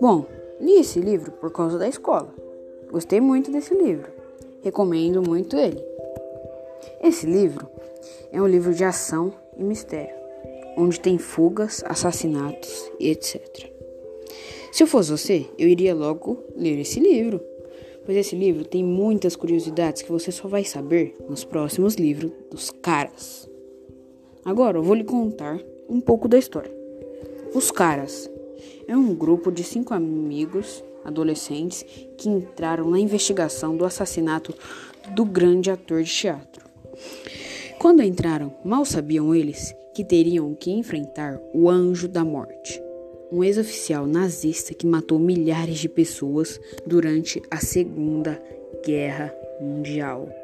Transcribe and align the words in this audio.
Bom, 0.00 0.26
li 0.60 0.80
esse 0.80 1.00
livro 1.00 1.32
por 1.32 1.50
causa 1.50 1.78
da 1.78 1.88
escola. 1.88 2.28
Gostei 2.90 3.20
muito 3.20 3.50
desse 3.50 3.74
livro. 3.74 4.12
Recomendo 4.62 5.22
muito 5.22 5.56
ele. 5.56 5.82
Esse 7.02 7.26
livro 7.26 7.66
é 8.30 8.40
um 8.42 8.46
livro 8.46 8.74
de 8.74 8.84
ação 8.84 9.32
e 9.56 9.64
mistério, 9.64 10.14
onde 10.76 11.00
tem 11.00 11.16
fugas, 11.16 11.82
assassinatos 11.86 12.90
e 13.00 13.10
etc. 13.10 13.70
Se 14.72 14.82
eu 14.82 14.86
fosse 14.86 15.10
você, 15.10 15.46
eu 15.58 15.68
iria 15.68 15.94
logo 15.94 16.42
ler 16.54 16.78
esse 16.78 17.00
livro, 17.00 17.40
pois 18.04 18.18
esse 18.18 18.36
livro 18.36 18.64
tem 18.64 18.84
muitas 18.84 19.36
curiosidades 19.36 20.02
que 20.02 20.12
você 20.12 20.30
só 20.30 20.48
vai 20.48 20.64
saber 20.64 21.14
nos 21.28 21.44
próximos 21.44 21.94
livros 21.94 22.32
dos 22.50 22.70
caras. 22.70 23.53
Agora 24.44 24.78
eu 24.78 24.82
vou 24.82 24.94
lhe 24.94 25.04
contar 25.04 25.58
um 25.88 26.00
pouco 26.00 26.28
da 26.28 26.38
história. 26.38 26.70
Os 27.54 27.70
caras 27.70 28.30
é 28.86 28.96
um 28.96 29.14
grupo 29.14 29.50
de 29.50 29.64
cinco 29.64 29.94
amigos 29.94 30.84
adolescentes 31.04 31.84
que 32.18 32.28
entraram 32.28 32.90
na 32.90 32.98
investigação 32.98 33.76
do 33.76 33.84
assassinato 33.84 34.54
do 35.14 35.24
grande 35.24 35.70
ator 35.70 36.02
de 36.02 36.10
teatro. 36.10 36.64
Quando 37.78 38.02
entraram, 38.02 38.54
mal 38.64 38.84
sabiam 38.84 39.34
eles 39.34 39.74
que 39.94 40.04
teriam 40.04 40.54
que 40.54 40.70
enfrentar 40.70 41.40
o 41.52 41.70
Anjo 41.70 42.08
da 42.08 42.24
Morte, 42.24 42.82
um 43.30 43.44
ex-oficial 43.44 44.06
nazista 44.06 44.74
que 44.74 44.86
matou 44.86 45.18
milhares 45.18 45.78
de 45.78 45.88
pessoas 45.88 46.60
durante 46.86 47.42
a 47.50 47.58
Segunda 47.58 48.42
Guerra 48.84 49.34
Mundial. 49.60 50.43